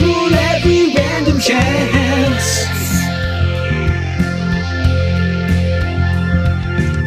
rule 0.00 0.34
every 0.34 0.94
random 0.94 1.38
chance. 1.38 2.60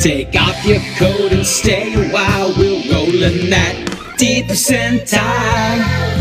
Take 0.04 0.36
off 0.36 0.66
your 0.66 0.82
coat 0.98 1.32
and 1.32 1.46
stay 1.46 1.94
a 1.94 2.10
while. 2.12 2.54
We're 2.58 2.92
rolling 2.92 3.50
that 3.50 4.16
D 4.18 4.44
percentile. 4.44 6.14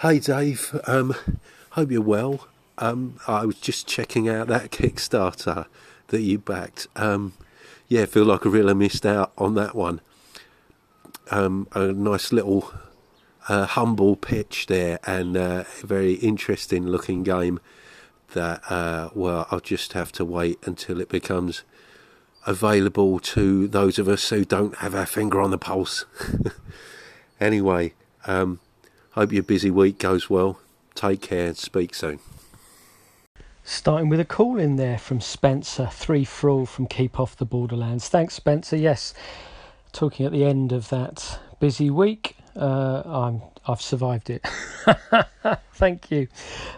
Hey 0.00 0.18
Dave, 0.18 0.78
um, 0.86 1.14
hope 1.70 1.90
you're 1.90 2.02
well. 2.02 2.46
Um, 2.76 3.18
I 3.26 3.46
was 3.46 3.58
just 3.58 3.86
checking 3.86 4.28
out 4.28 4.48
that 4.48 4.70
Kickstarter 4.70 5.64
that 6.08 6.20
you 6.20 6.38
backed. 6.38 6.86
Um, 6.96 7.32
yeah, 7.88 8.06
feel 8.06 8.24
like 8.24 8.46
I 8.46 8.48
really 8.48 8.74
missed 8.74 9.06
out 9.06 9.32
on 9.38 9.54
that 9.54 9.74
one. 9.74 10.00
Um, 11.30 11.66
a 11.72 11.92
nice 11.92 12.32
little 12.32 12.72
uh, 13.48 13.66
humble 13.66 14.16
pitch 14.16 14.66
there, 14.66 14.98
and 15.04 15.36
uh, 15.36 15.64
a 15.82 15.86
very 15.86 16.14
interesting 16.14 16.86
looking 16.86 17.22
game. 17.22 17.60
That 18.32 18.60
uh, 18.70 19.10
well, 19.14 19.46
I'll 19.50 19.60
just 19.60 19.92
have 19.92 20.12
to 20.12 20.24
wait 20.24 20.58
until 20.66 21.00
it 21.00 21.08
becomes 21.08 21.62
available 22.46 23.18
to 23.18 23.66
those 23.68 23.98
of 23.98 24.08
us 24.08 24.28
who 24.28 24.44
don't 24.44 24.76
have 24.76 24.94
our 24.94 25.06
finger 25.06 25.40
on 25.40 25.50
the 25.50 25.58
pulse. 25.58 26.04
anyway. 27.40 27.92
Um, 28.26 28.60
Hope 29.16 29.32
your 29.32 29.42
busy 29.42 29.70
week 29.70 29.98
goes 29.98 30.28
well. 30.28 30.60
Take 30.94 31.22
care 31.22 31.54
speak 31.54 31.94
soon. 31.94 32.18
Starting 33.68 34.08
with 34.08 34.20
a 34.20 34.24
call 34.24 34.60
in 34.60 34.76
there 34.76 34.96
from 34.96 35.20
Spencer, 35.20 35.88
Free 35.88 36.24
Thrall 36.24 36.66
from 36.66 36.86
Keep 36.86 37.18
Off 37.18 37.36
the 37.36 37.44
Borderlands. 37.44 38.08
Thanks, 38.08 38.34
Spencer. 38.34 38.76
Yes, 38.76 39.12
talking 39.90 40.24
at 40.24 40.30
the 40.30 40.44
end 40.44 40.70
of 40.70 40.88
that 40.90 41.40
busy 41.58 41.90
week, 41.90 42.36
uh, 42.54 43.02
I'm 43.04 43.42
I've 43.66 43.82
survived 43.82 44.30
it. 44.30 44.46
Thank 45.72 46.12
you. 46.12 46.28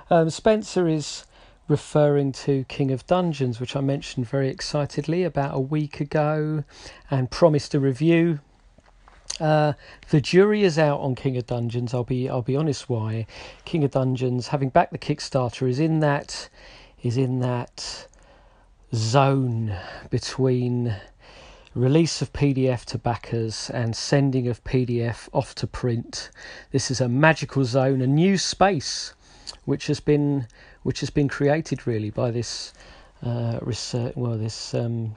Um, 0.09 0.31
Spencer 0.31 0.89
is 0.89 1.27
referring 1.69 2.33
to 2.33 2.65
King 2.69 2.91
of 2.91 3.07
Dungeons, 3.07 3.61
which 3.61 3.77
I 3.77 3.83
mentioned 3.83 4.27
very 4.27 4.49
excitedly 4.49 5.25
about 5.25 5.55
a 5.55 5.61
week 5.61 6.01
ago, 6.01 6.65
and 7.11 7.31
promised 7.31 7.75
a 7.75 7.81
review 7.81 8.41
uh, 9.41 9.73
the 10.11 10.21
jury 10.21 10.65
is 10.65 10.79
out 10.79 11.01
on 11.01 11.15
King 11.15 11.37
of 11.37 11.47
Dungeons. 11.47 11.95
I'll 11.95 12.05
be 12.05 12.29
I'll 12.29 12.43
be 12.43 12.57
honest 12.57 12.89
why. 12.89 13.27
King 13.65 13.85
of 13.85 13.93
Dungeons, 13.93 14.49
having 14.49 14.69
backed 14.69 14.93
the 14.93 14.99
Kickstarter, 14.99 15.69
is 15.69 15.79
in 15.79 16.01
that 16.01 16.49
is 17.03 17.17
in 17.17 17.41
that 17.41 18.07
zone 18.95 19.77
between 20.11 20.97
release 21.75 22.21
of 22.23 22.33
PDF 22.33 22.85
to 22.87 22.99
backers 22.99 23.71
and 23.71 23.95
sending 23.95 24.49
of 24.49 24.65
PDF 24.65 25.29
off 25.33 25.55
to 25.55 25.67
print. 25.67 26.31
This 26.73 26.91
is 26.91 27.01
a 27.01 27.09
magical 27.09 27.65
zone, 27.65 28.01
a 28.01 28.07
new 28.07 28.37
space, 28.37 29.15
which 29.65 29.87
has 29.87 30.01
been 30.01 30.47
which 30.83 31.01
has 31.01 31.11
been 31.11 31.29
created 31.29 31.87
really 31.87 32.11
by 32.11 32.31
this 32.31 32.73
uh, 33.23 33.59
research. 33.63 34.15
Well, 34.17 34.39
this 34.39 34.75
um, 34.75 35.15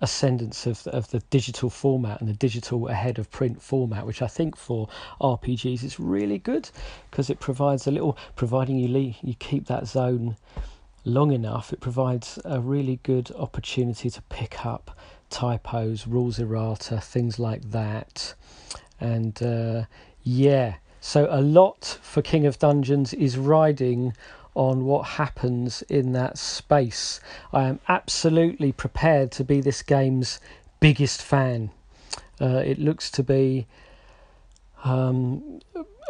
ascendance 0.00 0.66
of 0.66 0.86
of 0.88 1.10
the 1.10 1.20
digital 1.30 1.70
format 1.70 2.20
and 2.20 2.28
the 2.28 2.34
digital 2.34 2.88
ahead 2.88 3.18
of 3.18 3.30
print 3.30 3.60
format, 3.60 4.06
which 4.06 4.22
I 4.22 4.26
think 4.26 4.56
for 4.56 4.88
RPGs 5.20 5.82
is 5.82 5.98
really 5.98 6.38
good 6.38 6.70
because 7.10 7.30
it 7.30 7.40
provides 7.40 7.86
a 7.86 7.90
little, 7.90 8.16
providing 8.36 8.78
you 8.78 9.14
you 9.22 9.34
keep 9.34 9.66
that 9.66 9.86
zone 9.86 10.36
long 11.04 11.32
enough, 11.32 11.72
it 11.72 11.80
provides 11.80 12.38
a 12.44 12.60
really 12.60 13.00
good 13.02 13.30
opportunity 13.32 14.10
to 14.10 14.22
pick 14.22 14.66
up 14.66 14.96
typos, 15.30 16.06
rules 16.06 16.38
errata, 16.38 17.00
things 17.00 17.38
like 17.38 17.70
that, 17.70 18.34
and 19.00 19.42
uh, 19.42 19.84
yeah. 20.22 20.76
So 21.00 21.28
a 21.30 21.40
lot 21.40 21.98
for 22.02 22.22
King 22.22 22.44
of 22.46 22.58
Dungeons 22.58 23.14
is 23.14 23.38
riding 23.38 24.14
on 24.58 24.84
what 24.84 25.06
happens 25.06 25.82
in 25.82 26.12
that 26.12 26.36
space. 26.36 27.20
I 27.52 27.68
am 27.68 27.78
absolutely 27.86 28.72
prepared 28.72 29.30
to 29.32 29.44
be 29.44 29.60
this 29.60 29.82
game's 29.82 30.40
biggest 30.80 31.22
fan. 31.22 31.70
Uh, 32.40 32.62
it 32.66 32.76
looks 32.80 33.08
to 33.12 33.22
be 33.22 33.68
um, 34.82 35.60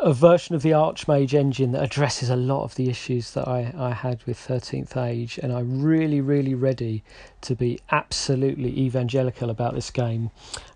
a 0.00 0.14
version 0.14 0.54
of 0.54 0.62
the 0.62 0.70
Archmage 0.70 1.34
engine 1.34 1.72
that 1.72 1.82
addresses 1.82 2.30
a 2.30 2.36
lot 2.36 2.62
of 2.62 2.74
the 2.76 2.88
issues 2.88 3.32
that 3.32 3.46
I, 3.46 3.74
I 3.76 3.92
had 3.92 4.24
with 4.24 4.38
13th 4.38 4.96
Age, 4.96 5.38
and 5.42 5.52
I'm 5.52 5.82
really, 5.82 6.22
really 6.22 6.54
ready 6.54 7.04
to 7.42 7.54
be 7.54 7.80
absolutely 7.90 8.70
evangelical 8.78 9.50
about 9.50 9.74
this 9.74 9.90
game. 9.90 10.30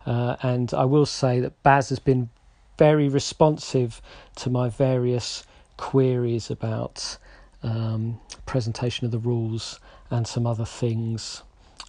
Uh, 0.04 0.36
and 0.42 0.74
I 0.74 0.84
will 0.84 1.06
say 1.06 1.40
that 1.40 1.62
Baz 1.62 1.88
has 1.88 2.00
been 2.00 2.28
very 2.76 3.08
responsive 3.08 4.02
to 4.36 4.50
my 4.50 4.68
various 4.68 5.46
queries 5.78 6.50
about 6.50 7.16
um, 7.62 8.20
presentation 8.46 9.04
of 9.04 9.12
the 9.12 9.18
rules 9.18 9.80
and 10.10 10.26
some 10.26 10.46
other 10.46 10.64
things. 10.64 11.42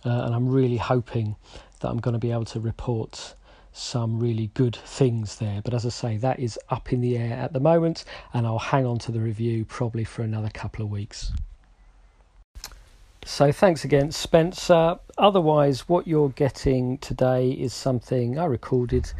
Uh, 0.05 0.23
and 0.25 0.35
I'm 0.35 0.49
really 0.49 0.77
hoping 0.77 1.35
that 1.79 1.89
I'm 1.89 1.99
going 1.99 2.13
to 2.13 2.19
be 2.19 2.31
able 2.31 2.45
to 2.45 2.59
report 2.59 3.35
some 3.71 4.19
really 4.19 4.51
good 4.53 4.75
things 4.75 5.37
there. 5.37 5.61
But 5.63 5.73
as 5.73 5.85
I 5.85 5.89
say, 5.89 6.17
that 6.17 6.39
is 6.39 6.59
up 6.69 6.93
in 6.93 7.01
the 7.01 7.17
air 7.17 7.33
at 7.33 7.53
the 7.53 7.59
moment, 7.59 8.05
and 8.33 8.45
I'll 8.45 8.59
hang 8.59 8.85
on 8.85 8.99
to 8.99 9.11
the 9.11 9.19
review 9.19 9.65
probably 9.65 10.03
for 10.03 10.21
another 10.21 10.49
couple 10.49 10.85
of 10.85 10.91
weeks. 10.91 11.31
So 13.25 13.51
thanks 13.51 13.83
again, 13.83 14.11
Spencer. 14.11 14.99
Otherwise, 15.17 15.87
what 15.87 16.07
you're 16.07 16.29
getting 16.29 16.97
today 16.97 17.51
is 17.51 17.73
something 17.73 18.37
I 18.37 18.45
recorded 18.45 19.11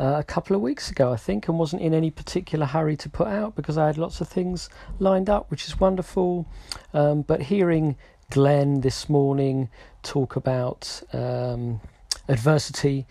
uh, 0.00 0.16
a 0.18 0.24
couple 0.24 0.54
of 0.54 0.62
weeks 0.62 0.90
ago, 0.90 1.12
I 1.12 1.16
think, 1.16 1.48
and 1.48 1.58
wasn't 1.58 1.82
in 1.82 1.92
any 1.92 2.10
particular 2.10 2.66
hurry 2.66 2.96
to 2.98 3.08
put 3.08 3.26
out 3.26 3.56
because 3.56 3.76
I 3.76 3.86
had 3.86 3.98
lots 3.98 4.20
of 4.20 4.28
things 4.28 4.68
lined 4.98 5.28
up, 5.28 5.50
which 5.50 5.66
is 5.66 5.80
wonderful. 5.80 6.46
Um, 6.94 7.22
but 7.22 7.42
hearing 7.42 7.96
Glenn 8.30 8.80
this 8.82 9.08
morning 9.08 9.68
talk 10.02 10.36
about 10.36 11.02
um, 11.12 11.80
adversity 12.28 13.06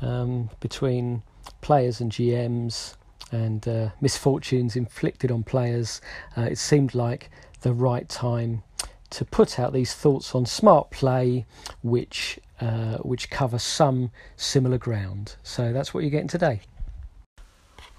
um, 0.00 0.50
between 0.60 1.22
players 1.60 2.00
and 2.00 2.12
GMs 2.12 2.94
and 3.32 3.66
uh, 3.66 3.90
misfortunes 4.00 4.76
inflicted 4.76 5.30
on 5.30 5.42
players, 5.42 6.00
uh, 6.36 6.42
it 6.42 6.58
seemed 6.58 6.94
like 6.94 7.30
the 7.62 7.72
right 7.72 8.08
time 8.08 8.62
to 9.10 9.24
put 9.24 9.58
out 9.58 9.72
these 9.72 9.94
thoughts 9.94 10.34
on 10.34 10.46
smart 10.46 10.90
play, 10.90 11.46
which 11.82 12.38
uh, 12.60 12.98
which 12.98 13.30
cover 13.30 13.58
some 13.58 14.10
similar 14.36 14.78
ground. 14.78 15.36
So 15.42 15.72
that's 15.72 15.94
what 15.94 16.02
you're 16.02 16.10
getting 16.10 16.28
today. 16.28 16.60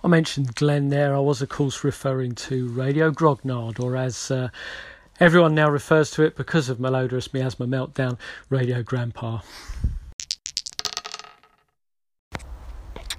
I 0.03 0.07
mentioned 0.07 0.55
Glenn 0.55 0.89
there. 0.89 1.15
I 1.15 1.19
was, 1.19 1.41
of 1.41 1.49
course, 1.49 1.83
referring 1.83 2.35
to 2.35 2.69
Radio 2.69 3.11
Grognard, 3.11 3.83
or 3.83 3.97
as 3.97 4.31
uh, 4.31 4.49
everyone 5.19 5.55
now 5.55 5.69
refers 5.69 6.11
to 6.11 6.23
it 6.23 6.37
because 6.37 6.69
of 6.69 6.77
Malodorous 6.77 7.33
Miasma 7.33 7.67
Meltdown, 7.67 8.17
Radio 8.49 8.81
Grandpa. 8.81 9.39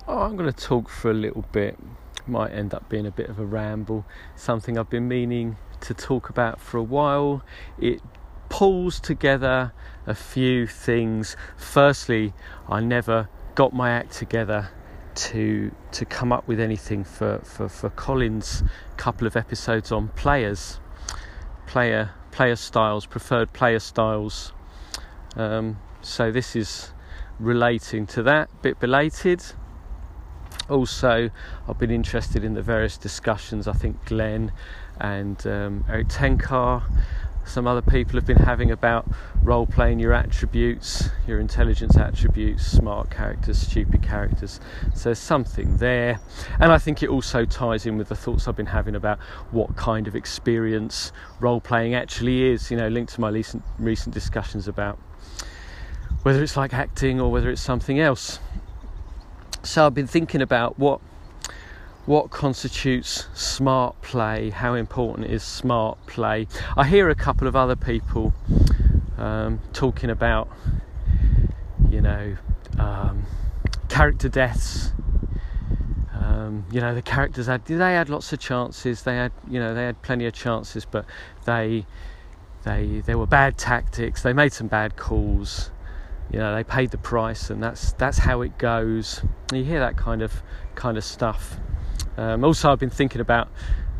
Oh, 0.08 0.22
I'm 0.22 0.36
going 0.36 0.50
to 0.50 0.58
talk 0.58 0.88
for 0.88 1.10
a 1.10 1.14
little 1.14 1.44
bit. 1.52 1.78
Might 2.26 2.52
end 2.52 2.74
up 2.74 2.88
being 2.88 3.06
a 3.06 3.10
bit 3.10 3.28
of 3.28 3.38
a 3.38 3.44
ramble. 3.44 4.04
Something 4.34 4.78
I've 4.78 4.90
been 4.90 5.08
meaning 5.08 5.56
to 5.82 5.94
talk 5.94 6.28
about 6.28 6.60
for 6.60 6.78
a 6.78 6.82
while. 6.82 7.42
It 7.78 8.00
pulls 8.48 9.00
together 9.00 9.72
a 10.06 10.14
few 10.14 10.66
things. 10.66 11.36
Firstly, 11.56 12.32
I 12.68 12.80
never 12.80 13.28
got 13.54 13.72
my 13.72 13.90
act 13.90 14.12
together 14.12 14.70
to 15.14 15.72
to 15.92 16.04
come 16.04 16.32
up 16.32 16.46
with 16.46 16.60
anything 16.60 17.04
for, 17.04 17.40
for, 17.40 17.68
for 17.68 17.90
Colin's 17.90 18.62
couple 18.96 19.26
of 19.26 19.36
episodes 19.36 19.90
on 19.90 20.08
players, 20.08 20.80
player 21.66 22.10
player 22.30 22.56
styles, 22.56 23.06
preferred 23.06 23.52
player 23.52 23.80
styles. 23.80 24.52
Um, 25.36 25.78
so 26.00 26.30
this 26.30 26.56
is 26.56 26.92
relating 27.38 28.06
to 28.08 28.22
that, 28.22 28.48
a 28.52 28.62
bit 28.62 28.80
belated. 28.80 29.42
Also, 30.68 31.30
I've 31.68 31.78
been 31.78 31.90
interested 31.90 32.44
in 32.44 32.54
the 32.54 32.62
various 32.62 32.96
discussions. 32.96 33.66
I 33.66 33.72
think 33.72 34.04
Glenn 34.04 34.52
and 35.00 35.46
um, 35.46 35.84
Erik 35.88 36.08
Tenkar 36.08 36.82
some 37.50 37.66
other 37.66 37.82
people 37.82 38.14
have 38.14 38.26
been 38.26 38.36
having 38.36 38.70
about 38.70 39.06
role 39.42 39.66
playing 39.66 39.98
your 39.98 40.12
attributes, 40.12 41.08
your 41.26 41.40
intelligence 41.40 41.96
attributes, 41.96 42.64
smart 42.64 43.10
characters, 43.10 43.58
stupid 43.58 44.02
characters. 44.02 44.60
So 44.94 45.08
there's 45.08 45.18
something 45.18 45.78
there. 45.78 46.20
And 46.60 46.70
I 46.70 46.78
think 46.78 47.02
it 47.02 47.08
also 47.08 47.44
ties 47.44 47.86
in 47.86 47.98
with 47.98 48.08
the 48.08 48.14
thoughts 48.14 48.46
I've 48.46 48.56
been 48.56 48.66
having 48.66 48.94
about 48.94 49.18
what 49.50 49.74
kind 49.74 50.06
of 50.06 50.14
experience 50.14 51.12
role 51.40 51.60
playing 51.60 51.94
actually 51.94 52.44
is, 52.44 52.70
you 52.70 52.76
know, 52.76 52.88
linked 52.88 53.14
to 53.14 53.20
my 53.20 53.30
recent, 53.30 53.64
recent 53.78 54.14
discussions 54.14 54.68
about 54.68 54.98
whether 56.22 56.42
it's 56.42 56.56
like 56.56 56.72
acting 56.72 57.20
or 57.20 57.32
whether 57.32 57.50
it's 57.50 57.62
something 57.62 57.98
else. 57.98 58.38
So 59.62 59.86
I've 59.86 59.94
been 59.94 60.06
thinking 60.06 60.40
about 60.40 60.78
what 60.78 61.00
what 62.10 62.30
constitutes 62.30 63.28
smart 63.34 64.02
play, 64.02 64.50
how 64.50 64.74
important 64.74 65.30
is 65.30 65.44
smart 65.44 65.96
play. 66.06 66.48
I 66.76 66.84
hear 66.84 67.08
a 67.08 67.14
couple 67.14 67.46
of 67.46 67.54
other 67.54 67.76
people 67.76 68.34
um, 69.16 69.60
talking 69.72 70.10
about 70.10 70.48
you 71.88 72.00
know, 72.00 72.36
um, 72.80 73.24
character 73.88 74.28
deaths. 74.28 74.92
Um, 76.12 76.64
you 76.72 76.80
know, 76.80 76.96
the 76.96 77.02
characters 77.02 77.46
had 77.46 77.64
they 77.64 77.76
had 77.76 78.08
lots 78.08 78.32
of 78.32 78.40
chances. 78.40 79.02
They 79.02 79.14
had 79.14 79.30
you 79.48 79.60
know 79.60 79.72
they 79.72 79.84
had 79.84 80.02
plenty 80.02 80.26
of 80.26 80.32
chances, 80.32 80.84
but 80.84 81.04
they 81.44 81.86
they 82.64 83.02
there 83.06 83.18
were 83.18 83.26
bad 83.26 83.56
tactics. 83.56 84.22
They 84.24 84.32
made 84.32 84.52
some 84.52 84.66
bad 84.66 84.96
calls. 84.96 85.70
You 86.32 86.40
know, 86.40 86.56
they 86.56 86.64
paid 86.64 86.90
the 86.90 86.98
price, 86.98 87.50
and 87.50 87.62
that's 87.62 87.92
that's 87.92 88.18
how 88.18 88.42
it 88.42 88.58
goes. 88.58 89.22
You 89.52 89.62
hear 89.62 89.78
that 89.78 89.96
kind 89.96 90.22
of 90.22 90.42
kind 90.74 90.98
of 90.98 91.04
stuff. 91.04 91.56
Um, 92.16 92.44
also, 92.44 92.70
I've 92.70 92.78
been 92.78 92.90
thinking 92.90 93.20
about 93.20 93.48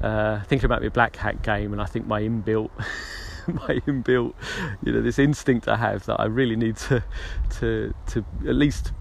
uh, 0.03 0.41
thinking 0.45 0.67
about 0.67 0.83
my 0.83 0.89
Black 0.89 1.17
Hack 1.17 1.43
game, 1.43 1.73
and 1.73 1.81
I 1.81 1.87
think 1.87 2.07
my 2.07 2.23
inbuilt 2.23 2.71
my 3.47 3.81
inbuilt 3.87 4.35
you 4.83 4.93
know 4.93 5.03
this 5.03 5.19
instinct 5.19 5.69
I 5.69 5.77
have 5.77 6.07
that 6.07 6.21
I 6.21 6.27
really 6.27 6.57
need 6.57 6.77
to 6.77 7.03
to 7.59 7.95
to 8.09 8.25
at 8.47 8.55
least 8.55 8.93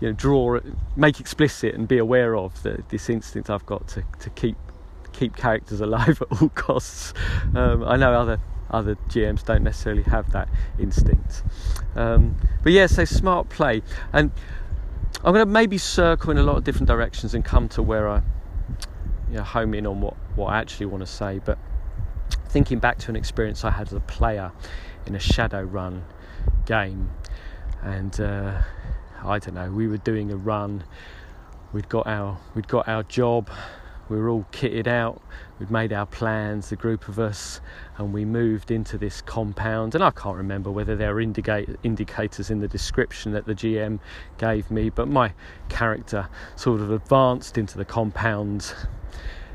you 0.00 0.08
know 0.08 0.12
draw 0.12 0.60
make 0.94 1.20
explicit 1.20 1.74
and 1.74 1.88
be 1.88 1.98
aware 1.98 2.36
of 2.36 2.62
the, 2.62 2.82
this 2.88 3.08
instinct 3.08 3.50
I've 3.50 3.66
got 3.66 3.88
to 3.88 4.04
to 4.20 4.30
keep 4.30 4.56
keep 5.12 5.36
characters 5.36 5.80
alive 5.80 6.22
at 6.30 6.40
all 6.40 6.48
costs. 6.50 7.14
Um, 7.54 7.84
I 7.84 7.96
know 7.96 8.12
other 8.12 8.38
other 8.70 8.96
GMs 9.08 9.44
don't 9.44 9.62
necessarily 9.62 10.02
have 10.02 10.30
that 10.32 10.48
instinct. 10.78 11.42
Um, 11.94 12.36
but 12.62 12.72
yeah, 12.72 12.86
so 12.86 13.04
smart 13.04 13.48
play. 13.48 13.82
And 14.12 14.32
I'm 15.24 15.32
going 15.32 15.46
to 15.46 15.52
maybe 15.52 15.78
circle 15.78 16.30
in 16.30 16.38
a 16.38 16.42
lot 16.42 16.56
of 16.56 16.64
different 16.64 16.86
directions 16.86 17.34
and 17.34 17.44
come 17.44 17.68
to 17.70 17.82
where 17.82 18.08
I 18.08 18.22
you 19.30 19.36
know, 19.36 19.42
home 19.42 19.74
in 19.74 19.86
on 19.86 20.00
what, 20.00 20.14
what 20.36 20.46
I 20.48 20.58
actually 20.58 20.86
want 20.86 21.02
to 21.04 21.10
say. 21.10 21.40
But 21.44 21.58
thinking 22.48 22.78
back 22.78 22.98
to 22.98 23.10
an 23.10 23.16
experience 23.16 23.64
I 23.64 23.70
had 23.70 23.88
as 23.88 23.92
a 23.92 24.00
player 24.00 24.52
in 25.06 25.14
a 25.14 25.18
Shadowrun 25.18 26.02
game, 26.64 27.10
and 27.82 28.18
uh, 28.20 28.62
I 29.24 29.38
don't 29.38 29.54
know, 29.54 29.70
we 29.70 29.88
were 29.88 29.98
doing 29.98 30.30
a 30.30 30.36
run. 30.36 30.84
We'd 31.72 31.88
got 31.88 32.06
our 32.06 32.38
we'd 32.54 32.68
got 32.68 32.88
our 32.88 33.02
job 33.02 33.50
we 34.08 34.16
were 34.16 34.28
all 34.28 34.46
kitted 34.52 34.86
out, 34.86 35.20
we'd 35.58 35.70
made 35.70 35.92
our 35.92 36.06
plans, 36.06 36.70
the 36.70 36.76
group 36.76 37.08
of 37.08 37.18
us, 37.18 37.60
and 37.98 38.12
we 38.12 38.24
moved 38.24 38.70
into 38.70 38.98
this 38.98 39.20
compound. 39.20 39.94
And 39.94 40.04
I 40.04 40.10
can't 40.10 40.36
remember 40.36 40.70
whether 40.70 40.96
there 40.96 41.14
were 41.14 41.20
indicate, 41.20 41.68
indicators 41.82 42.50
in 42.50 42.60
the 42.60 42.68
description 42.68 43.32
that 43.32 43.46
the 43.46 43.54
GM 43.54 43.98
gave 44.38 44.70
me, 44.70 44.90
but 44.90 45.08
my 45.08 45.32
character 45.68 46.28
sort 46.54 46.80
of 46.80 46.90
advanced 46.90 47.58
into 47.58 47.78
the 47.78 47.84
compound 47.84 48.74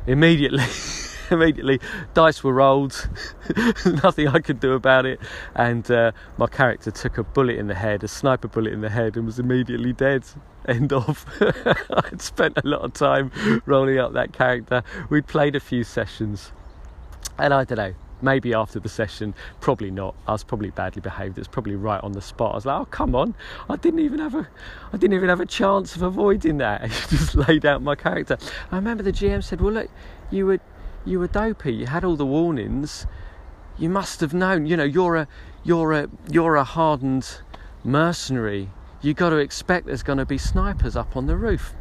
immediately. 0.07 0.65
immediately 1.35 1.79
dice 2.13 2.43
were 2.43 2.53
rolled 2.53 3.09
nothing 4.03 4.27
i 4.27 4.39
could 4.39 4.59
do 4.59 4.73
about 4.73 5.05
it 5.05 5.19
and 5.55 5.89
uh, 5.91 6.11
my 6.37 6.47
character 6.47 6.91
took 6.91 7.17
a 7.17 7.23
bullet 7.23 7.57
in 7.57 7.67
the 7.67 7.75
head 7.75 8.03
a 8.03 8.07
sniper 8.07 8.47
bullet 8.47 8.73
in 8.73 8.81
the 8.81 8.89
head 8.89 9.15
and 9.15 9.25
was 9.25 9.39
immediately 9.39 9.93
dead 9.93 10.23
end 10.67 10.93
of. 10.93 11.25
I'd 11.89 12.21
spent 12.21 12.57
a 12.57 12.67
lot 12.67 12.81
of 12.81 12.93
time 12.93 13.31
rolling 13.65 13.97
up 13.97 14.13
that 14.13 14.33
character. 14.33 14.83
We'd 15.09 15.27
played 15.27 15.55
a 15.55 15.59
few 15.59 15.83
sessions, 15.83 16.51
and 17.37 17.53
I 17.53 17.63
don't 17.63 17.77
know. 17.77 17.93
Maybe 18.23 18.53
after 18.53 18.79
the 18.79 18.87
session, 18.87 19.33
probably 19.61 19.89
not. 19.89 20.13
I 20.27 20.33
was 20.33 20.43
probably 20.43 20.69
badly 20.69 21.01
behaved. 21.01 21.39
It's 21.39 21.47
probably 21.47 21.75
right 21.75 21.99
on 22.03 22.11
the 22.11 22.21
spot. 22.21 22.51
I 22.51 22.55
was 22.55 22.65
like, 22.67 22.79
"Oh, 22.79 22.85
come 22.85 23.15
on! 23.15 23.33
I 23.67 23.77
didn't 23.77 24.01
even 24.01 24.19
have 24.19 24.35
a, 24.35 24.47
I 24.93 24.97
didn't 24.97 25.15
even 25.15 25.29
have 25.29 25.39
a 25.39 25.45
chance 25.47 25.95
of 25.95 26.03
avoiding 26.03 26.57
that." 26.59 26.83
I 26.83 26.87
just 26.87 27.33
laid 27.33 27.65
out 27.65 27.81
my 27.81 27.95
character. 27.95 28.37
I 28.71 28.75
remember 28.75 29.01
the 29.01 29.11
GM 29.11 29.43
said, 29.43 29.59
"Well, 29.59 29.73
look, 29.73 29.89
you 30.29 30.45
were, 30.45 30.59
you 31.05 31.19
were 31.19 31.27
dopey. 31.27 31.73
You 31.73 31.87
had 31.87 32.03
all 32.03 32.15
the 32.15 32.25
warnings. 32.25 33.05
You 33.77 33.89
must 33.89 34.21
have 34.21 34.33
known. 34.33 34.65
You 34.65 34.77
know, 34.77 34.83
you're 34.83 35.15
a, 35.15 35.27
you're 35.63 35.93
a, 35.93 36.09
you're 36.29 36.55
a 36.55 36.63
hardened 36.63 37.41
mercenary 37.83 38.69
you 39.01 39.13
got 39.13 39.29
to 39.29 39.37
expect 39.37 39.87
there's 39.87 40.03
going 40.03 40.19
to 40.19 40.25
be 40.25 40.37
snipers 40.37 40.95
up 40.95 41.17
on 41.17 41.25
the 41.25 41.35
roof. 41.35 41.73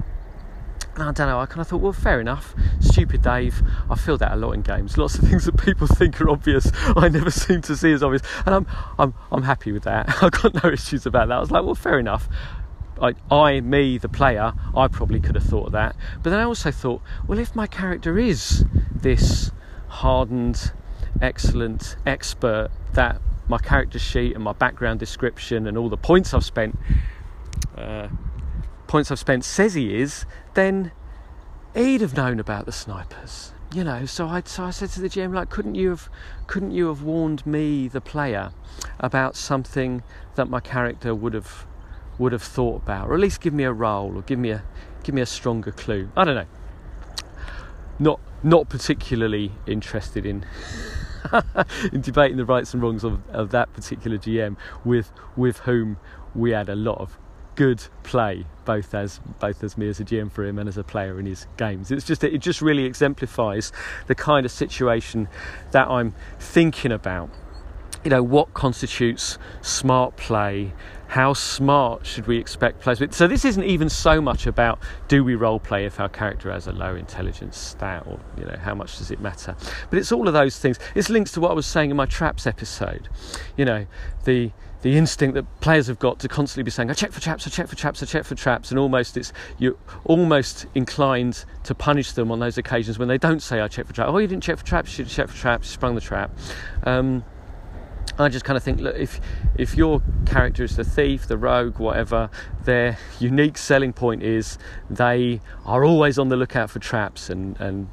And 0.95 1.05
I 1.05 1.13
don't 1.13 1.29
know, 1.29 1.39
I 1.39 1.47
kind 1.47 1.61
of 1.61 1.69
thought, 1.69 1.81
well, 1.81 1.93
fair 1.93 2.21
enough. 2.21 2.55
Stupid 2.81 3.23
Dave. 3.23 3.63
I 3.89 3.95
feel 3.95 4.19
that 4.19 4.33
a 4.33 4.37
lot 4.37 4.53
in 4.53 4.63
games. 4.63 4.99
Lots 4.99 5.17
of 5.17 5.21
things 5.29 5.45
that 5.45 5.57
people 5.57 5.87
think 5.87 6.21
are 6.21 6.29
obvious, 6.29 6.71
I 6.97 7.09
never 7.09 7.31
seem 7.31 7.63
to 7.63 7.77
see 7.77 7.93
as 7.93 8.03
obvious. 8.03 8.23
And 8.47 8.55
I'm, 8.55 8.67
I'm, 8.99 9.15
I'm 9.31 9.43
happy 9.43 9.73
with 9.73 9.85
that. 9.85 10.09
I've 10.23 10.33
got 10.33 10.63
no 10.63 10.71
issues 10.71 11.07
about 11.07 11.29
that. 11.29 11.37
I 11.37 11.41
was 11.41 11.51
like, 11.51 11.65
well, 11.65 11.75
fair 11.75 11.99
enough. 11.99 12.29
I, 13.01 13.15
I, 13.31 13.61
me, 13.61 13.97
the 13.99 14.11
player, 14.11 14.53
I 14.75 14.89
probably 14.89 15.21
could 15.21 15.35
have 15.35 15.45
thought 15.45 15.67
of 15.67 15.73
that. 15.73 15.97
But 16.23 16.31
then 16.31 16.39
I 16.39 16.45
also 16.45 16.71
thought, 16.71 17.01
well, 17.27 17.39
if 17.39 17.55
my 17.55 17.67
character 17.67 18.19
is 18.19 18.65
this 19.03 19.51
hardened, 19.89 20.73
excellent 21.21 21.97
expert 22.07 22.71
that 22.93 23.21
my 23.49 23.59
character 23.59 23.99
sheet 23.99 24.35
and 24.35 24.45
my 24.45 24.53
background 24.53 25.01
description 25.01 25.67
and 25.67 25.77
all 25.77 25.89
the 25.89 25.97
points 25.97 26.33
I've 26.33 26.45
spent 26.45 26.79
uh, 27.77 28.09
points 28.87 29.11
I've 29.11 29.19
spent 29.19 29.45
says 29.45 29.75
he 29.75 30.01
is, 30.01 30.27
then 30.55 30.93
he'd 31.75 32.01
have 32.01 32.17
known 32.17 32.41
about 32.41 32.67
the 32.67 32.73
snipers. 32.73 33.53
You 33.73 33.85
know, 33.85 34.05
so 34.05 34.27
I 34.27 34.43
so 34.45 34.65
I 34.65 34.71
said 34.71 34.91
to 34.91 35.01
the 35.01 35.09
GM, 35.09 35.33
like, 35.33 35.49
couldn't 35.49 35.77
you 35.77 35.91
have 35.91 36.09
couldn't 36.49 36.73
you 36.73 36.89
have 36.89 37.03
warned 37.03 37.47
me, 37.47 37.87
the 37.87 38.01
player, 38.01 38.51
about 38.99 39.37
something 39.37 40.03
that 40.35 40.49
my 40.49 40.59
character 40.59 41.15
would 41.15 41.35
have 41.35 41.67
would 42.19 42.33
have 42.33 42.43
thought 42.43 42.83
about, 42.83 43.09
or 43.09 43.15
at 43.15 43.21
least 43.21 43.41
give 43.41 43.55
me 43.55 43.63
a 43.63 43.73
roll, 43.73 44.17
or 44.17 44.23
give 44.23 44.41
me 44.41 44.51
a 44.51 44.65
give 45.05 45.15
me 45.15 45.23
a 45.23 45.27
stronger 45.27 45.71
clue. 45.71 46.11
I 46.17 46.25
don't 46.25 46.35
know. 46.35 46.47
Not 48.01 48.19
not 48.43 48.69
particularly 48.69 49.53
interested 49.67 50.27
in 50.27 50.45
in 51.93 52.01
debating 52.01 52.39
the 52.39 52.45
rights 52.45 52.75
and 52.75 52.83
wrongs 52.83 53.05
of, 53.05 53.21
of 53.31 53.51
that 53.51 53.73
particular 53.73 54.19
GM 54.19 54.57
with 54.85 55.13
with 55.37 55.59
whom 55.59 55.99
we 56.35 56.51
had 56.51 56.69
a 56.69 56.75
lot 56.75 56.99
of 56.99 57.19
good 57.55 57.83
play 58.05 58.47
both 58.65 58.95
as 58.95 59.21
both 59.39 59.63
as 59.63 59.77
me 59.77 59.89
as 59.89 60.01
a 60.01 60.05
GM 60.05 60.33
for 60.33 60.45
him 60.45 60.59
and 60.59 60.69
as 60.69 60.79
a 60.79 60.85
player 60.85 61.19
in 61.21 61.27
his 61.27 61.47
games. 61.57 61.91
It's 61.91 62.07
just 62.07 62.25
it 62.25 62.39
just 62.39 62.63
really 62.63 62.85
exemplifies 62.85 63.73
the 64.07 64.15
kind 64.15 64.47
of 64.47 64.53
situation 64.53 65.29
that 65.73 65.89
I'm 65.89 66.15
thinking 66.39 66.93
about. 66.93 67.31
You 68.05 68.11
know 68.11 68.23
what 68.23 68.55
constitutes 68.55 69.39
smart 69.61 70.17
play 70.17 70.73
how 71.11 71.33
smart 71.33 72.07
should 72.07 72.29
we 72.29 72.39
expect 72.39 72.79
players? 72.79 73.01
So 73.11 73.27
this 73.27 73.45
isn't 73.45 73.65
even 73.65 73.89
so 73.89 74.21
much 74.21 74.47
about 74.47 74.79
do 75.09 75.25
we 75.25 75.35
role 75.35 75.59
play 75.59 75.85
if 75.85 75.99
our 75.99 76.09
character 76.09 76.53
has 76.53 76.69
a 76.69 76.73
low 76.73 76.95
intelligence 76.95 77.59
stat, 77.59 78.05
or 78.07 78.21
you 78.39 78.45
know 78.45 78.57
how 78.57 78.77
much 78.77 78.99
does 78.99 79.11
it 79.11 79.21
matter? 79.21 79.57
But 79.91 79.99
it's 79.99 80.13
all 80.13 80.29
of 80.29 80.35
those 80.35 80.61
things. 80.61 80.79
It's 80.95 81.11
linked 81.11 81.35
to 81.35 81.41
what 81.41 81.51
I 81.51 81.55
was 81.55 81.67
saying 81.67 81.91
in 81.91 81.97
my 81.97 82.07
traps 82.07 82.47
episode. 82.47 83.09
You 83.57 83.65
know 83.65 83.87
the 84.23 84.53
the 84.83 84.97
instinct 84.97 85.35
that 85.35 85.61
players 85.61 85.89
have 85.89 85.99
got 85.99 86.21
to 86.21 86.29
constantly 86.29 86.63
be 86.63 86.71
saying, 86.71 86.91
I 86.91 86.95
check 86.95 87.11
for 87.11 87.21
traps, 87.21 87.47
I 87.47 87.51
check 87.51 87.67
for 87.67 87.77
traps, 87.77 88.03
I 88.05 88.07
check 88.07 88.25
for 88.25 88.37
traps, 88.37 88.71
and 88.71 88.79
almost 88.79 89.17
it's 89.17 89.33
you're 89.59 89.77
almost 90.05 90.67
inclined 90.77 91.45
to 91.65 91.75
punish 91.75 92.13
them 92.13 92.31
on 92.31 92.39
those 92.39 92.57
occasions 92.57 93.01
when 93.01 93.09
they 93.09 93.19
don't 93.19 93.43
say 93.43 93.61
I 93.61 93.67
check 93.67 93.89
for 93.89 93.93
traps. 93.93 94.11
Oh, 94.15 94.19
you 94.19 94.29
didn't 94.29 94.45
check 94.45 94.59
for 94.59 94.65
traps, 94.65 94.97
you 94.97 95.05
check 95.07 95.29
for 95.29 95.37
traps, 95.37 95.67
you 95.67 95.73
sprung 95.73 95.97
the 95.97 96.01
trap. 96.01 96.31
Um, 96.85 97.25
I 98.25 98.29
just 98.29 98.45
kind 98.45 98.57
of 98.57 98.63
think, 98.63 98.81
look, 98.81 98.97
if 98.97 99.21
if 99.57 99.77
your 99.77 100.03
character 100.27 100.65
is 100.65 100.77
the 100.77 100.85
thief, 100.85 101.27
the 101.27 101.37
rogue, 101.37 101.79
whatever, 101.79 102.31
their 102.65 102.99
unique 103.19 103.59
selling 103.59 103.93
point 103.93 104.23
is 104.23 104.59
they 104.89 105.41
are 105.65 105.85
always 105.85 106.19
on 106.19 106.29
the 106.29 106.37
lookout 106.37 106.71
for 106.71 106.79
traps, 106.79 107.31
and 107.31 107.59
and 107.61 107.89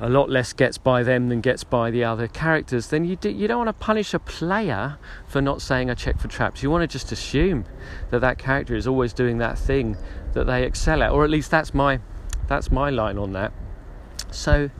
a 0.00 0.08
lot 0.08 0.30
less 0.30 0.54
gets 0.54 0.78
by 0.78 1.02
them 1.02 1.28
than 1.28 1.42
gets 1.42 1.62
by 1.62 1.90
the 1.90 2.02
other 2.02 2.26
characters. 2.26 2.86
Then 2.86 3.04
you 3.04 3.16
do, 3.16 3.28
you 3.28 3.46
don't 3.46 3.58
want 3.58 3.68
to 3.68 3.84
punish 3.84 4.14
a 4.14 4.18
player 4.18 4.98
for 5.26 5.42
not 5.42 5.60
saying 5.60 5.90
I 5.90 5.94
check 5.94 6.18
for 6.18 6.28
traps. 6.28 6.62
You 6.62 6.70
want 6.70 6.82
to 6.82 6.86
just 6.86 7.12
assume 7.12 7.66
that 8.10 8.20
that 8.20 8.38
character 8.38 8.74
is 8.74 8.86
always 8.86 9.12
doing 9.12 9.38
that 9.38 9.58
thing 9.58 9.98
that 10.32 10.44
they 10.44 10.64
excel 10.64 11.02
at, 11.02 11.10
or 11.10 11.22
at 11.24 11.30
least 11.30 11.50
that's 11.50 11.74
my 11.74 12.00
that's 12.48 12.70
my 12.70 12.88
line 12.88 13.18
on 13.18 13.32
that. 13.32 13.52
So 14.30 14.70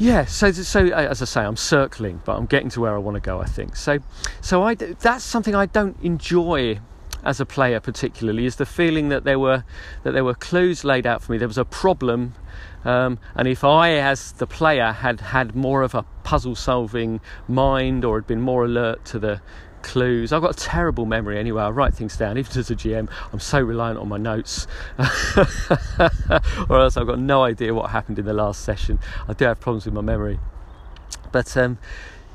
yeah 0.00 0.24
so 0.24 0.50
so 0.50 0.86
uh, 0.86 1.08
as 1.10 1.22
i 1.22 1.24
say 1.24 1.40
i'm 1.42 1.56
circling 1.56 2.20
but 2.24 2.36
i'm 2.36 2.46
getting 2.46 2.68
to 2.70 2.80
where 2.80 2.94
i 2.94 2.98
want 2.98 3.14
to 3.14 3.20
go 3.20 3.40
i 3.40 3.44
think. 3.44 3.76
So 3.76 3.98
so 4.40 4.62
i 4.62 4.74
that's 4.74 5.22
something 5.22 5.54
i 5.54 5.66
don't 5.66 5.96
enjoy 6.02 6.80
as 7.22 7.38
a 7.38 7.46
player 7.46 7.80
particularly 7.80 8.46
is 8.46 8.56
the 8.56 8.66
feeling 8.66 9.10
that 9.10 9.24
there 9.24 9.38
were 9.38 9.62
that 10.02 10.12
there 10.12 10.24
were 10.24 10.34
clues 10.34 10.84
laid 10.84 11.06
out 11.06 11.22
for 11.22 11.32
me. 11.32 11.38
There 11.38 11.48
was 11.48 11.58
a 11.58 11.64
problem 11.64 12.34
um, 12.84 13.18
and 13.34 13.46
if 13.46 13.62
I, 13.62 13.92
as 13.92 14.32
the 14.32 14.46
player, 14.46 14.92
had 14.92 15.20
had 15.20 15.54
more 15.54 15.82
of 15.82 15.94
a 15.94 16.04
puzzle 16.24 16.54
solving 16.54 17.20
mind 17.46 18.04
or 18.04 18.18
had 18.18 18.26
been 18.26 18.40
more 18.40 18.64
alert 18.64 19.04
to 19.06 19.18
the 19.18 19.40
clues. 19.82 20.32
I've 20.32 20.42
got 20.42 20.52
a 20.52 20.58
terrible 20.58 21.06
memory 21.06 21.38
anyway. 21.38 21.62
I 21.62 21.70
write 21.70 21.94
things 21.94 22.16
down. 22.16 22.38
Even 22.38 22.58
as 22.58 22.70
a 22.70 22.76
GM, 22.76 23.08
I'm 23.32 23.40
so 23.40 23.60
reliant 23.60 23.98
on 23.98 24.08
my 24.08 24.18
notes, 24.18 24.66
or 26.68 26.80
else 26.80 26.96
I've 26.96 27.06
got 27.06 27.18
no 27.18 27.42
idea 27.42 27.74
what 27.74 27.90
happened 27.90 28.18
in 28.18 28.24
the 28.24 28.32
last 28.32 28.62
session. 28.62 28.98
I 29.28 29.32
do 29.32 29.44
have 29.44 29.60
problems 29.60 29.84
with 29.84 29.94
my 29.94 30.00
memory, 30.00 30.38
but 31.32 31.56
um, 31.56 31.78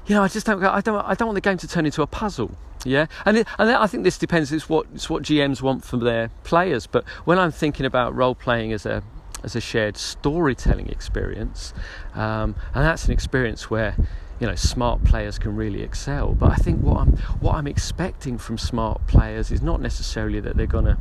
you 0.07 0.15
know, 0.15 0.23
I 0.23 0.27
just 0.27 0.45
don't. 0.45 0.63
I 0.63 0.81
don't. 0.81 0.97
I 0.97 1.15
don't 1.15 1.27
want 1.27 1.35
the 1.35 1.41
game 1.41 1.57
to 1.57 1.67
turn 1.67 1.85
into 1.85 2.01
a 2.01 2.07
puzzle. 2.07 2.51
Yeah, 2.85 3.07
and 3.25 3.37
it, 3.37 3.47
and 3.57 3.71
I 3.71 3.87
think 3.87 4.03
this 4.03 4.17
depends. 4.17 4.51
It's 4.51 4.69
what 4.69 4.85
it's 4.93 5.09
what 5.09 5.23
GMs 5.23 5.61
want 5.61 5.83
from 5.83 6.01
their 6.01 6.29
players. 6.43 6.85
But 6.85 7.03
when 7.25 7.39
I'm 7.39 7.51
thinking 7.51 7.85
about 7.85 8.15
role 8.15 8.35
playing 8.35 8.71
as 8.73 8.85
a 8.85 9.03
as 9.43 9.55
a 9.55 9.61
shared 9.61 9.97
storytelling 9.97 10.89
experience, 10.89 11.73
um, 12.13 12.55
and 12.73 12.85
that's 12.85 13.05
an 13.05 13.11
experience 13.11 13.69
where 13.69 13.95
you 14.39 14.47
know 14.47 14.55
smart 14.55 15.03
players 15.03 15.39
can 15.39 15.55
really 15.55 15.81
excel. 15.81 16.33
But 16.33 16.51
I 16.51 16.55
think 16.55 16.81
what 16.81 16.97
I'm 16.97 17.17
what 17.39 17.55
I'm 17.55 17.67
expecting 17.67 18.37
from 18.37 18.57
smart 18.57 19.05
players 19.07 19.51
is 19.51 19.61
not 19.61 19.81
necessarily 19.81 20.39
that 20.41 20.57
they're 20.57 20.65
gonna 20.65 20.97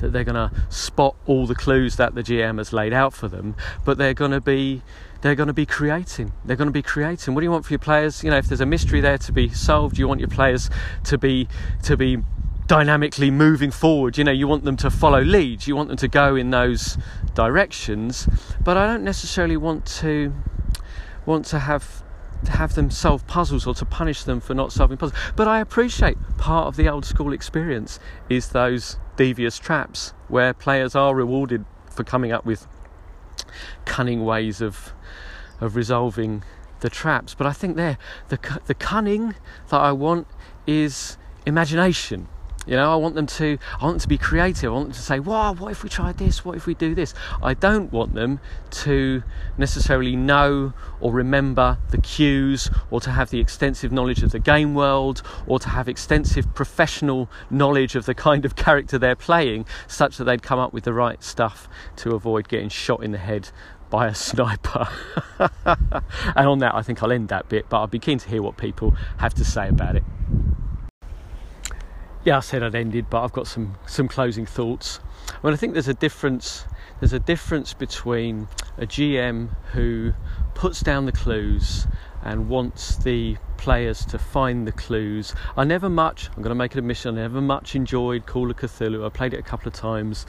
that 0.00 0.12
they're 0.12 0.24
going 0.24 0.34
to 0.34 0.50
spot 0.68 1.16
all 1.26 1.46
the 1.46 1.54
clues 1.54 1.96
that 1.96 2.14
the 2.14 2.22
GM 2.22 2.58
has 2.58 2.72
laid 2.72 2.92
out 2.92 3.14
for 3.14 3.28
them, 3.28 3.54
but 3.84 3.98
they're 3.98 4.14
going 4.14 4.30
to 4.30 4.40
be 4.40 4.82
they're 5.22 5.34
going 5.34 5.46
to 5.46 5.54
be 5.54 5.66
creating. 5.66 6.32
They're 6.44 6.56
going 6.56 6.68
to 6.68 6.72
be 6.72 6.82
creating. 6.82 7.34
What 7.34 7.40
do 7.40 7.44
you 7.44 7.50
want 7.50 7.64
for 7.64 7.72
your 7.72 7.78
players? 7.78 8.22
You 8.22 8.30
know, 8.30 8.36
if 8.36 8.46
there's 8.46 8.60
a 8.60 8.66
mystery 8.66 9.00
there 9.00 9.18
to 9.18 9.32
be 9.32 9.48
solved, 9.48 9.98
you 9.98 10.06
want 10.06 10.20
your 10.20 10.28
players 10.28 10.70
to 11.04 11.18
be 11.18 11.48
to 11.84 11.96
be 11.96 12.18
dynamically 12.66 13.30
moving 13.30 13.70
forward. 13.70 14.18
You 14.18 14.24
know, 14.24 14.32
you 14.32 14.46
want 14.46 14.64
them 14.64 14.76
to 14.78 14.90
follow 14.90 15.20
leads. 15.20 15.66
You 15.66 15.76
want 15.76 15.88
them 15.88 15.96
to 15.98 16.08
go 16.08 16.36
in 16.36 16.50
those 16.50 16.98
directions. 17.34 18.28
But 18.62 18.76
I 18.76 18.86
don't 18.86 19.04
necessarily 19.04 19.56
want 19.56 19.86
to 19.86 20.32
want 21.26 21.44
to 21.46 21.58
have 21.58 22.02
to 22.44 22.52
have 22.52 22.74
them 22.74 22.90
solve 22.90 23.26
puzzles 23.26 23.66
or 23.66 23.74
to 23.74 23.84
punish 23.84 24.24
them 24.24 24.40
for 24.40 24.54
not 24.54 24.72
solving 24.72 24.96
puzzles. 24.96 25.18
But 25.34 25.48
I 25.48 25.60
appreciate 25.60 26.16
part 26.38 26.66
of 26.66 26.76
the 26.76 26.88
old 26.88 27.04
school 27.04 27.32
experience 27.32 27.98
is 28.28 28.50
those 28.50 28.98
devious 29.16 29.58
traps 29.58 30.12
where 30.28 30.52
players 30.52 30.94
are 30.94 31.14
rewarded 31.14 31.64
for 31.90 32.04
coming 32.04 32.32
up 32.32 32.44
with 32.44 32.66
cunning 33.84 34.24
ways 34.24 34.60
of 34.60 34.92
of 35.60 35.74
resolving 35.76 36.44
the 36.80 36.90
traps. 36.90 37.34
But 37.34 37.46
I 37.46 37.52
think 37.52 37.76
there 37.76 37.98
the 38.28 38.38
the 38.66 38.74
cunning 38.74 39.34
that 39.70 39.80
I 39.80 39.92
want 39.92 40.26
is 40.66 41.16
imagination. 41.46 42.28
You 42.66 42.74
know, 42.74 42.92
I 42.92 42.96
want 42.96 43.14
them 43.14 43.26
to 43.26 43.58
I 43.80 43.84
want 43.84 43.94
them 43.94 44.00
to 44.00 44.08
be 44.08 44.18
creative. 44.18 44.72
I 44.72 44.74
want 44.74 44.86
them 44.86 44.94
to 44.94 45.00
say, 45.00 45.20
"Wow, 45.20 45.52
what 45.54 45.70
if 45.70 45.84
we 45.84 45.88
tried 45.88 46.18
this? 46.18 46.44
What 46.44 46.56
if 46.56 46.66
we 46.66 46.74
do 46.74 46.96
this?" 46.96 47.14
I 47.40 47.54
don't 47.54 47.92
want 47.92 48.14
them 48.14 48.40
to 48.82 49.22
necessarily 49.56 50.16
know 50.16 50.72
or 51.00 51.12
remember 51.12 51.78
the 51.90 51.98
cues 51.98 52.68
or 52.90 53.00
to 53.02 53.10
have 53.10 53.30
the 53.30 53.38
extensive 53.38 53.92
knowledge 53.92 54.24
of 54.24 54.32
the 54.32 54.40
game 54.40 54.74
world 54.74 55.22
or 55.46 55.60
to 55.60 55.68
have 55.68 55.88
extensive 55.88 56.52
professional 56.54 57.30
knowledge 57.50 57.94
of 57.94 58.04
the 58.04 58.14
kind 58.14 58.44
of 58.44 58.56
character 58.56 58.98
they're 58.98 59.14
playing 59.14 59.64
such 59.86 60.16
that 60.16 60.24
they'd 60.24 60.42
come 60.42 60.58
up 60.58 60.72
with 60.72 60.82
the 60.82 60.92
right 60.92 61.22
stuff 61.22 61.68
to 61.94 62.16
avoid 62.16 62.48
getting 62.48 62.68
shot 62.68 63.04
in 63.04 63.12
the 63.12 63.18
head 63.18 63.50
by 63.90 64.08
a 64.08 64.14
sniper. 64.26 64.88
and 65.38 66.48
on 66.48 66.58
that, 66.58 66.74
I 66.74 66.82
think 66.82 67.00
I'll 67.00 67.12
end 67.12 67.28
that 67.28 67.48
bit, 67.48 67.66
but 67.68 67.80
I'd 67.80 67.90
be 67.92 68.00
keen 68.00 68.18
to 68.18 68.28
hear 68.28 68.42
what 68.42 68.56
people 68.56 68.96
have 69.18 69.34
to 69.34 69.44
say 69.44 69.68
about 69.68 69.94
it 69.94 70.02
yeah, 72.26 72.38
I 72.38 72.40
said 72.40 72.64
I'd 72.64 72.74
ended, 72.74 73.08
but 73.08 73.22
I've 73.22 73.32
got 73.32 73.46
some 73.46 73.76
some 73.86 74.08
closing 74.08 74.46
thoughts. 74.46 74.98
I 75.30 75.46
mean, 75.46 75.54
I 75.54 75.56
think 75.56 75.74
there's 75.74 75.86
a 75.86 75.94
difference. 75.94 76.64
There's 76.98 77.12
a 77.12 77.20
difference 77.20 77.72
between 77.72 78.48
a 78.78 78.84
GM 78.84 79.54
who 79.72 80.12
puts 80.54 80.80
down 80.80 81.06
the 81.06 81.12
clues 81.12 81.86
and 82.24 82.48
wants 82.48 82.96
the 82.96 83.36
players 83.58 84.04
to 84.06 84.18
find 84.18 84.66
the 84.66 84.72
clues. 84.72 85.34
I 85.56 85.62
never 85.62 85.88
much. 85.88 86.28
I'm 86.30 86.42
going 86.42 86.48
to 86.48 86.56
make 86.56 86.72
an 86.72 86.80
admission. 86.80 87.16
I 87.16 87.22
never 87.22 87.40
much 87.40 87.76
enjoyed 87.76 88.26
Call 88.26 88.50
of 88.50 88.56
Cthulhu. 88.56 89.06
I 89.06 89.08
played 89.08 89.32
it 89.32 89.38
a 89.38 89.44
couple 89.44 89.68
of 89.68 89.74
times. 89.74 90.26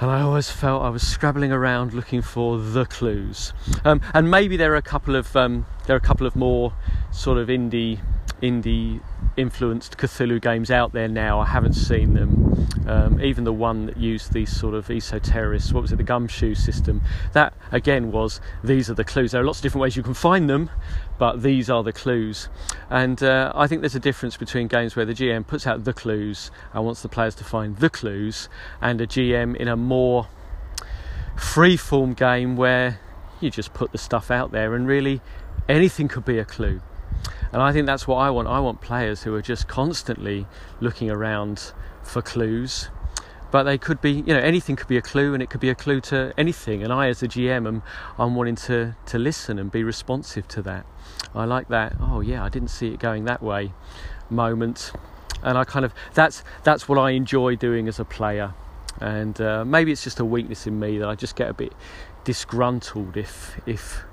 And 0.00 0.10
I 0.10 0.20
always 0.22 0.50
felt 0.50 0.82
I 0.82 0.88
was 0.88 1.06
scrabbling 1.06 1.52
around 1.52 1.92
looking 1.92 2.22
for 2.22 2.58
the 2.58 2.84
clues, 2.84 3.52
um, 3.84 4.00
and 4.12 4.28
maybe 4.28 4.56
there 4.56 4.72
are 4.72 4.76
a 4.76 4.82
couple 4.82 5.14
of 5.14 5.36
um, 5.36 5.66
there 5.86 5.94
are 5.94 5.96
a 5.96 6.08
couple 6.08 6.26
of 6.26 6.34
more 6.34 6.72
sort 7.12 7.38
of 7.38 7.46
indie 7.46 8.00
indie 8.42 9.00
influenced 9.36 9.96
Cthulhu 9.96 10.40
games 10.40 10.70
out 10.70 10.92
there 10.92 11.08
now. 11.08 11.40
I 11.40 11.46
haven't 11.46 11.74
seen 11.74 12.14
them. 12.14 12.68
Um, 12.86 13.20
even 13.20 13.44
the 13.44 13.52
one 13.52 13.86
that 13.86 13.96
used 13.96 14.32
these 14.32 14.54
sort 14.54 14.74
of 14.74 14.90
esoterists, 14.90 15.72
what 15.72 15.82
was 15.82 15.92
it, 15.92 15.96
the 15.96 16.02
gumshoe 16.02 16.54
system? 16.54 17.00
That 17.32 17.54
again 17.72 18.12
was 18.12 18.40
these 18.62 18.90
are 18.90 18.94
the 18.94 19.04
clues. 19.04 19.32
There 19.32 19.40
are 19.40 19.44
lots 19.44 19.58
of 19.58 19.62
different 19.62 19.82
ways 19.82 19.96
you 19.96 20.02
can 20.02 20.14
find 20.14 20.48
them, 20.50 20.70
but 21.18 21.42
these 21.42 21.70
are 21.70 21.82
the 21.82 21.92
clues. 21.92 22.48
And 22.90 23.22
uh, 23.22 23.52
I 23.54 23.66
think 23.66 23.80
there's 23.80 23.94
a 23.94 24.00
difference 24.00 24.36
between 24.36 24.68
games 24.68 24.96
where 24.96 25.06
the 25.06 25.14
GM 25.14 25.46
puts 25.46 25.66
out 25.66 25.84
the 25.84 25.92
clues 25.92 26.50
and 26.72 26.84
wants 26.84 27.02
the 27.02 27.08
players 27.08 27.34
to 27.36 27.44
find 27.44 27.76
the 27.78 27.90
clues, 27.90 28.48
and 28.80 29.00
a 29.00 29.06
GM 29.06 29.56
in 29.56 29.68
a 29.68 29.76
more 29.76 30.28
free 31.36 31.76
form 31.76 32.14
game 32.14 32.56
where 32.56 33.00
you 33.40 33.50
just 33.50 33.74
put 33.74 33.92
the 33.92 33.98
stuff 33.98 34.30
out 34.30 34.52
there 34.52 34.74
and 34.74 34.86
really 34.86 35.20
anything 35.68 36.08
could 36.08 36.24
be 36.24 36.38
a 36.38 36.44
clue. 36.44 36.80
And 37.52 37.62
I 37.62 37.72
think 37.72 37.86
that's 37.86 38.06
what 38.08 38.16
I 38.16 38.30
want. 38.30 38.48
I 38.48 38.58
want 38.60 38.80
players 38.80 39.22
who 39.22 39.34
are 39.34 39.42
just 39.42 39.68
constantly 39.68 40.46
looking 40.80 41.10
around 41.10 41.72
for 42.02 42.20
clues. 42.20 42.88
But 43.50 43.62
they 43.62 43.78
could 43.78 44.00
be, 44.00 44.10
you 44.10 44.34
know, 44.34 44.40
anything 44.40 44.74
could 44.74 44.88
be 44.88 44.96
a 44.96 45.02
clue, 45.02 45.32
and 45.32 45.40
it 45.40 45.48
could 45.48 45.60
be 45.60 45.70
a 45.70 45.76
clue 45.76 46.00
to 46.02 46.34
anything. 46.36 46.82
And 46.82 46.92
I, 46.92 47.08
as 47.08 47.22
a 47.22 47.28
GM, 47.28 47.68
am 47.68 47.82
I'm 48.18 48.34
wanting 48.34 48.56
to 48.56 48.96
to 49.06 49.18
listen 49.18 49.60
and 49.60 49.70
be 49.70 49.84
responsive 49.84 50.48
to 50.48 50.62
that. 50.62 50.84
I 51.34 51.44
like 51.44 51.68
that. 51.68 51.94
Oh 52.00 52.20
yeah, 52.20 52.42
I 52.42 52.48
didn't 52.48 52.70
see 52.70 52.88
it 52.88 52.98
going 52.98 53.24
that 53.26 53.40
way. 53.40 53.72
Moment, 54.28 54.90
and 55.44 55.56
I 55.56 55.62
kind 55.62 55.84
of 55.84 55.94
that's 56.14 56.42
that's 56.64 56.88
what 56.88 56.98
I 56.98 57.10
enjoy 57.10 57.54
doing 57.54 57.86
as 57.86 58.00
a 58.00 58.04
player. 58.04 58.54
And 59.00 59.40
uh, 59.40 59.64
maybe 59.64 59.92
it's 59.92 60.02
just 60.02 60.18
a 60.18 60.24
weakness 60.24 60.66
in 60.66 60.80
me 60.80 60.98
that 60.98 61.08
I 61.08 61.14
just 61.14 61.36
get 61.36 61.48
a 61.48 61.54
bit 61.54 61.72
disgruntled 62.24 63.16
if 63.16 63.60
if 63.66 64.04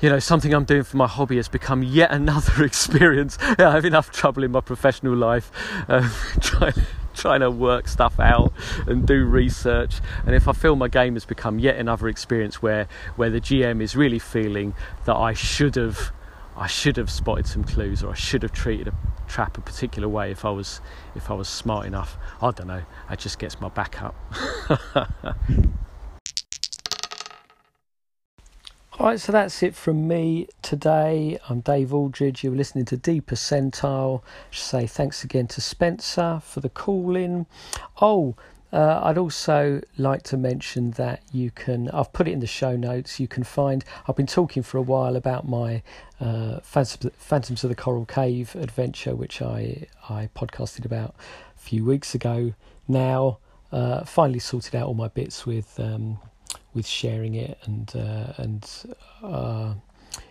you 0.00 0.08
know, 0.08 0.18
something 0.18 0.54
I'm 0.54 0.64
doing 0.64 0.84
for 0.84 0.96
my 0.96 1.06
hobby 1.06 1.36
has 1.36 1.48
become 1.48 1.82
yet 1.82 2.10
another 2.10 2.64
experience. 2.64 3.38
I 3.40 3.72
have 3.72 3.84
enough 3.84 4.10
trouble 4.10 4.44
in 4.44 4.52
my 4.52 4.60
professional 4.60 5.16
life 5.16 5.50
um, 5.88 6.10
trying, 6.40 6.74
trying 7.14 7.40
to 7.40 7.50
work 7.50 7.88
stuff 7.88 8.18
out 8.20 8.52
and 8.86 9.06
do 9.06 9.24
research. 9.24 10.00
And 10.24 10.34
if 10.34 10.46
I 10.46 10.52
feel 10.52 10.76
my 10.76 10.88
game 10.88 11.14
has 11.14 11.24
become 11.24 11.58
yet 11.58 11.76
another 11.76 12.08
experience 12.08 12.62
where, 12.62 12.86
where 13.16 13.30
the 13.30 13.40
GM 13.40 13.82
is 13.82 13.96
really 13.96 14.18
feeling 14.18 14.74
that 15.04 15.16
I 15.16 15.32
should 15.32 15.76
have 15.76 16.12
I 16.56 16.66
should 16.66 16.96
have 16.96 17.08
spotted 17.08 17.46
some 17.46 17.62
clues 17.62 18.02
or 18.02 18.10
I 18.10 18.14
should 18.14 18.42
have 18.42 18.50
treated 18.50 18.88
a 18.88 18.94
trap 19.28 19.56
a 19.58 19.60
particular 19.60 20.08
way 20.08 20.32
if 20.32 20.44
I 20.44 20.50
was 20.50 20.80
if 21.14 21.30
I 21.30 21.34
was 21.34 21.48
smart 21.48 21.86
enough. 21.86 22.18
I 22.42 22.50
don't 22.50 22.66
know. 22.66 22.82
It 23.08 23.20
just 23.20 23.38
gets 23.38 23.60
my 23.60 23.68
back 23.68 24.02
up. 24.02 24.16
All 29.00 29.06
right, 29.06 29.20
so 29.20 29.30
that's 29.30 29.62
it 29.62 29.76
from 29.76 30.08
me 30.08 30.48
today. 30.60 31.38
I'm 31.48 31.60
Dave 31.60 31.94
Aldridge. 31.94 32.42
You're 32.42 32.56
listening 32.56 32.84
to 32.86 32.96
D 32.96 33.20
Percentile. 33.20 34.22
Say 34.50 34.88
thanks 34.88 35.22
again 35.22 35.46
to 35.48 35.60
Spencer 35.60 36.40
for 36.42 36.58
the 36.58 36.68
call 36.68 37.14
in. 37.14 37.46
Oh, 38.02 38.34
uh, 38.72 39.00
I'd 39.04 39.16
also 39.16 39.82
like 39.98 40.24
to 40.24 40.36
mention 40.36 40.90
that 40.92 41.22
you 41.32 41.52
can, 41.52 41.88
I've 41.90 42.12
put 42.12 42.26
it 42.26 42.32
in 42.32 42.40
the 42.40 42.48
show 42.48 42.74
notes, 42.74 43.20
you 43.20 43.28
can 43.28 43.44
find, 43.44 43.84
I've 44.08 44.16
been 44.16 44.26
talking 44.26 44.64
for 44.64 44.78
a 44.78 44.82
while 44.82 45.14
about 45.14 45.48
my 45.48 45.84
uh, 46.20 46.58
Phantoms 46.58 47.62
of 47.62 47.70
the 47.70 47.76
Coral 47.76 48.04
Cave 48.04 48.56
adventure, 48.56 49.14
which 49.14 49.40
I, 49.40 49.86
I 50.08 50.28
podcasted 50.34 50.84
about 50.84 51.14
a 51.56 51.60
few 51.60 51.84
weeks 51.84 52.16
ago. 52.16 52.52
Now, 52.88 53.38
uh, 53.70 54.04
finally 54.04 54.40
sorted 54.40 54.74
out 54.74 54.88
all 54.88 54.94
my 54.94 55.08
bits 55.08 55.46
with 55.46 55.78
um, 55.78 56.18
with 56.78 56.86
sharing 56.86 57.34
it 57.34 57.58
and 57.64 57.92
uh, 57.96 58.32
and 58.36 58.94
uh, 59.22 59.74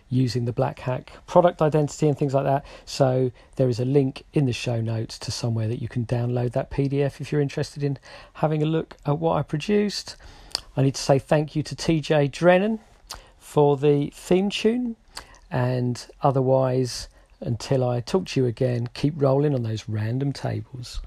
using 0.09 0.45
the 0.45 0.53
Black 0.53 0.79
Hack 0.79 1.11
product 1.27 1.61
identity 1.61 2.07
and 2.07 2.17
things 2.17 2.33
like 2.33 2.45
that. 2.45 2.65
So 2.85 3.31
there 3.57 3.67
is 3.67 3.81
a 3.81 3.85
link 3.85 4.23
in 4.33 4.45
the 4.45 4.53
show 4.53 4.79
notes 4.79 5.19
to 5.19 5.31
somewhere 5.31 5.67
that 5.67 5.81
you 5.81 5.89
can 5.89 6.05
download 6.05 6.53
that 6.53 6.71
PDF 6.71 7.19
if 7.19 7.31
you're 7.31 7.41
interested 7.41 7.83
in 7.83 7.99
having 8.35 8.63
a 8.63 8.65
look 8.65 8.95
at 9.05 9.19
what 9.19 9.35
I 9.35 9.41
produced. 9.41 10.15
I 10.77 10.83
need 10.83 10.95
to 10.95 11.01
say 11.01 11.19
thank 11.19 11.55
you 11.55 11.63
to 11.63 11.75
TJ 11.75 12.31
Drennon 12.31 12.79
for 13.37 13.75
the 13.75 14.11
theme 14.15 14.49
tune, 14.49 14.95
and 15.51 16.07
otherwise, 16.21 17.09
until 17.41 17.87
I 17.87 17.99
talk 17.99 18.27
to 18.27 18.39
you 18.39 18.45
again, 18.45 18.87
keep 18.93 19.13
rolling 19.17 19.53
on 19.53 19.63
those 19.63 19.89
random 19.89 20.31
tables. 20.31 21.01